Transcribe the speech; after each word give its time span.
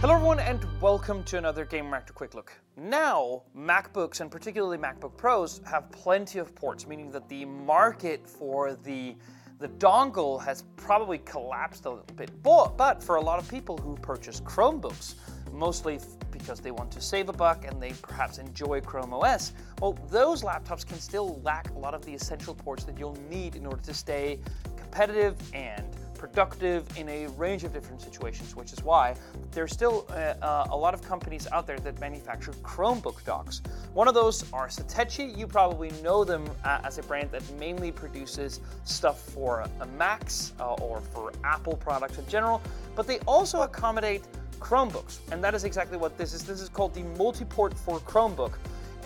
Hello 0.00 0.14
everyone 0.14 0.40
and 0.40 0.64
welcome 0.80 1.22
to 1.24 1.36
another 1.36 1.66
Gamereactor 1.66 2.14
Quick 2.14 2.34
Look. 2.34 2.54
Now, 2.74 3.42
MacBooks 3.54 4.22
and 4.22 4.30
particularly 4.30 4.78
MacBook 4.78 5.14
Pros 5.18 5.60
have 5.66 5.92
plenty 5.92 6.38
of 6.38 6.54
ports, 6.54 6.86
meaning 6.86 7.10
that 7.10 7.28
the 7.28 7.44
market 7.44 8.26
for 8.26 8.72
the 8.76 9.14
the 9.58 9.68
dongle 9.68 10.42
has 10.42 10.64
probably 10.76 11.18
collapsed 11.18 11.84
a 11.84 11.90
little 11.90 12.06
bit. 12.16 12.30
But, 12.42 12.78
but 12.78 13.02
for 13.02 13.16
a 13.16 13.20
lot 13.20 13.38
of 13.38 13.46
people 13.50 13.76
who 13.76 13.94
purchase 13.96 14.40
Chromebooks, 14.40 15.16
mostly 15.52 16.00
because 16.30 16.60
they 16.60 16.70
want 16.70 16.90
to 16.92 17.00
save 17.02 17.28
a 17.28 17.34
buck 17.34 17.66
and 17.66 17.78
they 17.82 17.92
perhaps 18.00 18.38
enjoy 18.38 18.80
Chrome 18.80 19.12
OS, 19.12 19.52
well, 19.82 19.98
those 20.08 20.42
laptops 20.42 20.86
can 20.86 20.98
still 20.98 21.42
lack 21.44 21.68
a 21.72 21.78
lot 21.78 21.92
of 21.92 22.02
the 22.06 22.14
essential 22.14 22.54
ports 22.54 22.84
that 22.84 22.98
you'll 22.98 23.18
need 23.28 23.54
in 23.54 23.66
order 23.66 23.82
to 23.82 23.92
stay 23.92 24.40
competitive 24.78 25.36
and 25.52 25.84
productive 26.20 26.84
in 26.98 27.08
a 27.08 27.28
range 27.28 27.64
of 27.64 27.72
different 27.72 28.02
situations, 28.02 28.54
which 28.54 28.74
is 28.74 28.84
why 28.84 29.14
there's 29.52 29.72
still 29.72 30.06
uh, 30.10 30.34
uh, 30.42 30.66
a 30.70 30.76
lot 30.76 30.92
of 30.92 31.00
companies 31.02 31.48
out 31.50 31.66
there 31.66 31.78
that 31.78 31.98
manufacture 31.98 32.52
Chromebook 32.62 33.24
docks. 33.24 33.62
One 33.94 34.06
of 34.06 34.12
those 34.12 34.44
are 34.52 34.68
Satechi. 34.68 35.34
You 35.36 35.46
probably 35.46 35.90
know 36.02 36.22
them 36.22 36.44
uh, 36.62 36.82
as 36.84 36.98
a 36.98 37.02
brand 37.04 37.30
that 37.30 37.42
mainly 37.58 37.90
produces 37.90 38.60
stuff 38.84 39.18
for 39.18 39.64
Macs 39.96 40.52
uh, 40.60 40.74
or 40.74 41.00
for 41.00 41.32
Apple 41.42 41.76
products 41.78 42.18
in 42.18 42.26
general, 42.28 42.60
but 42.94 43.06
they 43.06 43.18
also 43.20 43.62
accommodate 43.62 44.22
Chromebooks, 44.58 45.20
and 45.32 45.42
that 45.42 45.54
is 45.54 45.64
exactly 45.64 45.96
what 45.96 46.18
this 46.18 46.34
is. 46.34 46.44
This 46.44 46.60
is 46.60 46.68
called 46.68 46.92
the 46.92 47.04
Multiport 47.18 47.78
for 47.78 47.98
Chromebook 48.00 48.52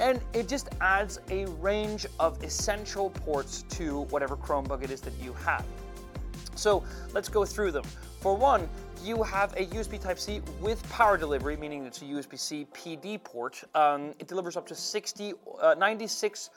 and 0.00 0.20
it 0.33 0.48
just 0.48 0.70
adds 0.80 1.20
a 1.30 1.44
range 1.60 2.05
of 2.19 2.42
essential 2.42 3.10
ports 3.10 3.62
to 3.69 4.00
whatever 4.10 4.36
Chromebook 4.36 4.83
it 4.83 4.91
is 4.91 5.00
that 5.02 5.14
you 5.22 5.33
have. 5.34 5.64
So 6.54 6.84
let's 7.12 7.28
go 7.28 7.44
through 7.44 7.72
them. 7.72 7.84
For 8.20 8.34
one, 8.36 8.68
you 9.02 9.22
have 9.22 9.52
a 9.54 9.66
USB 9.66 10.00
Type-C 10.00 10.40
with 10.60 10.82
power 10.90 11.18
delivery, 11.18 11.56
meaning 11.56 11.84
it's 11.84 12.00
a 12.00 12.06
USB-C 12.06 12.66
PD 12.72 13.22
port. 13.22 13.62
Um, 13.74 14.14
it 14.19 14.28
delivers 14.28 14.56
up 14.56 14.66
to 14.69 14.74
60, 14.74 15.34
uh, 15.61 15.74
96 15.74 16.50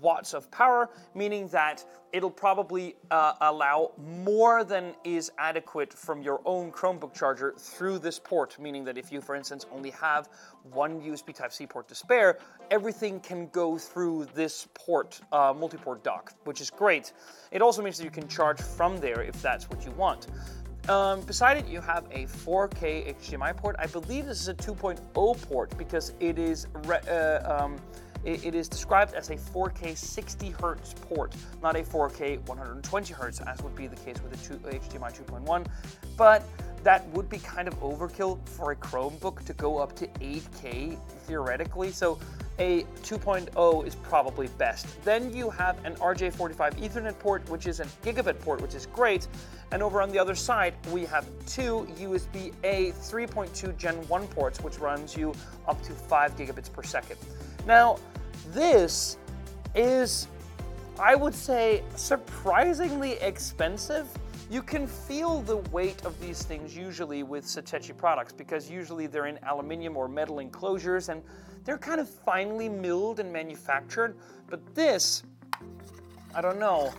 watts 0.00 0.34
of 0.34 0.50
power, 0.50 0.90
meaning 1.14 1.48
that 1.48 1.84
it'll 2.12 2.30
probably 2.30 2.94
uh, 3.10 3.32
allow 3.40 3.90
more 3.98 4.62
than 4.62 4.94
is 5.02 5.32
adequate 5.38 5.92
from 5.92 6.22
your 6.22 6.40
own 6.44 6.70
Chromebook 6.70 7.12
charger 7.12 7.54
through 7.58 7.98
this 7.98 8.18
port, 8.18 8.56
meaning 8.60 8.84
that 8.84 8.96
if 8.96 9.10
you, 9.10 9.20
for 9.20 9.34
instance, 9.34 9.66
only 9.72 9.90
have 9.90 10.28
one 10.72 11.00
USB 11.00 11.34
Type-C 11.34 11.66
port 11.66 11.88
to 11.88 11.94
spare, 11.94 12.38
everything 12.70 13.18
can 13.20 13.48
go 13.48 13.76
through 13.76 14.26
this 14.34 14.68
port, 14.74 15.20
uh, 15.32 15.52
multi-port 15.56 16.04
dock, 16.04 16.32
which 16.44 16.60
is 16.60 16.70
great. 16.70 17.12
It 17.50 17.62
also 17.62 17.82
means 17.82 17.98
that 17.98 18.04
you 18.04 18.10
can 18.10 18.28
charge 18.28 18.60
from 18.60 18.98
there 18.98 19.22
if 19.22 19.40
that's 19.42 19.68
what 19.68 19.84
you 19.84 19.90
want. 19.92 20.28
Um, 20.88 21.22
beside 21.22 21.56
it, 21.56 21.66
you 21.66 21.80
have 21.80 22.04
a 22.10 22.26
4K 22.26 23.16
HDMI 23.16 23.56
port. 23.56 23.74
I 23.78 23.86
believe 23.86 24.26
this 24.26 24.40
is 24.40 24.48
a 24.48 24.54
2.0 24.54 25.48
port 25.48 25.76
because 25.78 26.12
it 26.20 26.38
is 26.38 26.66
uh, 26.88 27.58
um, 27.60 27.76
it 28.24 28.54
is 28.54 28.68
described 28.68 29.14
as 29.14 29.30
a 29.30 29.36
4K 29.36 29.96
60 29.96 30.50
hertz 30.50 30.94
port, 30.94 31.34
not 31.62 31.76
a 31.76 31.82
4K 31.82 32.40
120 32.46 33.12
hertz, 33.12 33.40
as 33.40 33.60
would 33.62 33.76
be 33.76 33.86
the 33.86 33.96
case 33.96 34.16
with 34.22 34.32
the 34.32 34.70
HDMI 34.70 35.24
2.1. 35.24 35.66
But 36.16 36.42
that 36.84 37.08
would 37.08 37.28
be 37.28 37.38
kind 37.38 37.66
of 37.66 37.78
overkill 37.80 38.38
for 38.46 38.72
a 38.72 38.76
Chromebook 38.76 39.44
to 39.44 39.52
go 39.54 39.78
up 39.78 39.96
to 39.96 40.06
8K 40.06 40.98
theoretically. 41.26 41.90
So 41.90 42.18
a 42.58 42.82
2.0 43.02 43.86
is 43.86 43.94
probably 43.96 44.46
best. 44.58 44.86
Then 45.02 45.34
you 45.34 45.50
have 45.50 45.82
an 45.84 45.94
RJ45 45.96 46.74
Ethernet 46.76 47.18
port, 47.18 47.48
which 47.48 47.66
is 47.66 47.80
a 47.80 47.84
gigabit 48.04 48.38
port, 48.40 48.60
which 48.60 48.74
is 48.74 48.86
great. 48.86 49.26
And 49.72 49.82
over 49.82 50.00
on 50.00 50.10
the 50.10 50.18
other 50.18 50.34
side, 50.34 50.74
we 50.92 51.04
have 51.06 51.26
two 51.46 51.88
USB-A 51.98 52.92
3.2 52.92 53.76
Gen 53.76 53.94
1 53.94 54.26
ports, 54.28 54.60
which 54.60 54.78
runs 54.78 55.16
you 55.16 55.34
up 55.66 55.82
to 55.82 55.92
5 55.92 56.36
gigabits 56.36 56.72
per 56.72 56.82
second. 56.82 57.18
Now, 57.66 57.96
this 58.48 59.16
is, 59.74 60.28
I 60.98 61.14
would 61.14 61.34
say, 61.34 61.82
surprisingly 61.96 63.12
expensive. 63.14 64.06
You 64.50 64.62
can 64.62 64.86
feel 64.86 65.40
the 65.40 65.56
weight 65.72 66.04
of 66.04 66.20
these 66.20 66.42
things 66.42 66.76
usually 66.76 67.22
with 67.22 67.44
Satechi 67.44 67.96
products 67.96 68.32
because 68.32 68.70
usually 68.70 69.06
they're 69.06 69.26
in 69.26 69.38
aluminium 69.44 69.96
or 69.96 70.06
metal 70.06 70.38
enclosures 70.38 71.08
and 71.08 71.22
they're 71.64 71.78
kind 71.78 72.00
of 72.00 72.08
finely 72.08 72.68
milled 72.68 73.20
and 73.20 73.32
manufactured. 73.32 74.16
But 74.48 74.74
this, 74.74 75.22
I 76.34 76.42
don't 76.42 76.58
know, 76.58 76.92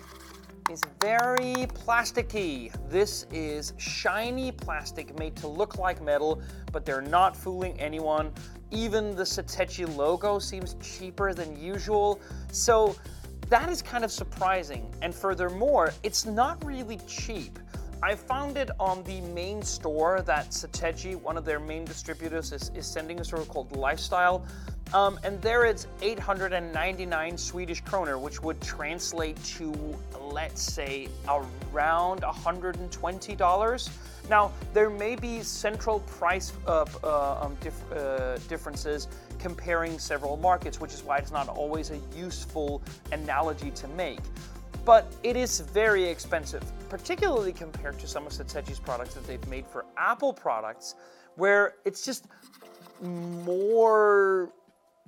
is 0.70 0.82
very 1.00 1.68
plasticky. 1.68 2.72
This 2.90 3.28
is 3.32 3.74
shiny 3.78 4.52
plastic 4.52 5.18
made 5.20 5.36
to 5.38 5.48
look 5.48 5.78
like 5.78 6.02
metal, 6.02 6.42
but 6.72 6.86
they're 6.86 7.02
not 7.02 7.38
fooling 7.38 7.80
anyone. 7.80 8.32
Even 8.72 9.16
the 9.16 9.24
Satechi 9.24 9.96
logo 9.96 10.40
seems 10.40 10.76
cheaper 10.82 11.34
than 11.34 11.56
usual. 11.56 12.20
So 12.52 12.96
that 13.50 13.70
is 13.70 13.84
kind 13.84 14.04
of 14.04 14.12
surprising. 14.12 14.92
And 15.04 15.14
furthermore, 15.14 15.94
it's 16.02 16.26
not 16.26 16.64
really 16.66 16.98
cheap. 17.08 17.60
I 18.04 18.16
found 18.16 18.58
it 18.58 18.72
on 18.80 19.04
the 19.04 19.22
main 19.22 19.62
store 19.62 20.22
that 20.24 20.50
Satechi, 20.50 21.16
one 21.16 21.38
of 21.38 21.46
their 21.46 21.60
main 21.60 21.86
distributors, 21.86 22.52
is, 22.52 22.72
is 22.76 22.86
sending 22.86 23.20
a 23.20 23.26
store 23.26 23.46
called 23.46 23.76
Lifestyle. 23.76 24.46
Um, 24.94 25.20
and 25.24 25.42
there 25.42 25.66
it's 25.66 25.88
899 26.02 27.38
Swedish 27.38 27.82
kroner, 27.82 28.20
which 28.20 28.42
would 28.44 28.62
translate 28.62 29.44
to, 29.44 29.74
let's 30.22 30.62
say, 30.62 31.08
around 31.28 32.22
$120. 32.22 33.90
Now, 34.30 34.52
there 34.74 34.90
may 34.90 35.16
be 35.16 35.42
central 35.42 36.00
price 36.02 36.54
uh, 36.68 36.86
uh, 37.04 37.42
um, 37.42 37.58
dif 37.62 37.92
uh, 37.92 38.38
differences 38.48 39.08
comparing 39.40 40.00
several 40.00 40.38
markets, 40.38 40.80
which 40.80 40.94
is 40.94 41.04
why 41.04 41.18
it's 41.18 41.32
not 41.32 41.48
always 41.48 41.92
a 41.92 42.00
useful 42.16 42.82
analogy 43.12 43.72
to 43.72 43.88
make. 43.90 44.20
But 44.86 45.12
it 45.24 45.36
is 45.36 45.62
very 45.62 46.04
expensive, 46.04 46.64
particularly 46.90 47.52
compared 47.52 48.00
to 48.00 48.08
some 48.08 48.26
of 48.28 48.32
Satechi's 48.32 48.80
products 48.80 49.16
that 49.16 49.26
they've 49.26 49.48
made 49.48 49.66
for 49.66 49.86
Apple 49.98 50.32
products, 50.32 50.96
where 51.36 51.74
it's 51.86 52.06
just 52.06 52.28
more 53.02 54.54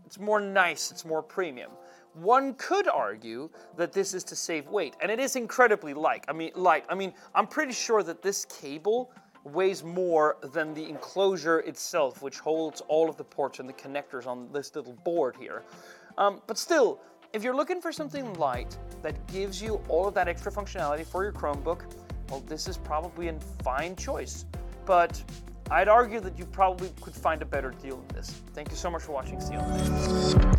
it's 0.05 0.19
more 0.19 0.39
nice, 0.39 0.89
it's 0.89 1.05
more 1.05 1.21
premium. 1.21 1.69
One 2.13 2.55
could 2.55 2.87
argue 2.87 3.49
that 3.75 3.91
this 3.91 4.13
is 4.13 4.23
to 4.25 4.35
save 4.35 4.67
weight, 4.69 4.95
and 5.01 5.11
it 5.11 5.19
is 5.19 5.35
incredibly 5.35 5.93
light. 5.93 6.25
I 6.27 6.33
mean, 6.33 6.51
light. 6.55 6.85
I 6.89 6.95
mean, 6.95 7.13
I'm 7.35 7.45
pretty 7.45 7.73
sure 7.73 8.01
that 8.01 8.23
this 8.23 8.45
cable 8.45 9.11
weighs 9.43 9.83
more 9.83 10.37
than 10.53 10.73
the 10.73 10.89
enclosure 10.89 11.59
itself, 11.59 12.21
which 12.23 12.39
holds 12.39 12.81
all 12.87 13.09
of 13.09 13.17
the 13.17 13.23
ports 13.23 13.59
and 13.59 13.69
the 13.69 13.73
connectors 13.73 14.25
on 14.25 14.49
this 14.51 14.73
little 14.75 14.93
board 15.03 15.35
here. 15.39 15.63
Um, 16.17 16.41
but 16.47 16.57
still, 16.57 16.99
if 17.33 17.43
you're 17.43 17.55
looking 17.55 17.81
for 17.81 17.91
something 17.91 18.33
light 18.35 18.77
that 19.01 19.27
gives 19.27 19.61
you 19.61 19.81
all 19.88 20.07
of 20.07 20.13
that 20.15 20.27
extra 20.27 20.51
functionality 20.51 21.05
for 21.05 21.23
your 21.23 21.33
Chromebook, 21.33 21.81
well, 22.29 22.41
this 22.47 22.67
is 22.67 22.77
probably 22.77 23.29
a 23.29 23.39
fine 23.63 23.95
choice. 23.95 24.45
But 24.85 25.21
I'd 25.69 25.87
argue 25.87 26.19
that 26.21 26.37
you 26.37 26.45
probably 26.45 26.91
could 27.01 27.13
find 27.13 27.41
a 27.41 27.45
better 27.45 27.71
deal 27.71 27.97
than 27.97 28.07
this. 28.16 28.41
Thank 28.53 28.69
you 28.69 28.77
so 28.77 28.89
much 28.89 29.03
for 29.03 29.11
watching. 29.11 29.39
See 29.41 29.53
you 29.53 29.59
on 29.59 29.77
the 29.77 30.41
next 30.41 30.56